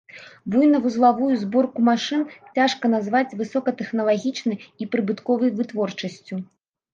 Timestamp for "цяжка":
2.55-2.85